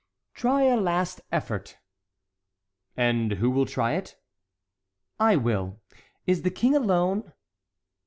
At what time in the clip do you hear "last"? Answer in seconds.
0.77-1.21